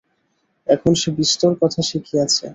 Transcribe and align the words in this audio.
এখন 0.67 0.91
সে 0.93 1.09
বিস্তর 1.17 1.51
কথা 1.61 1.81
শিখিয়াছে। 1.89 2.45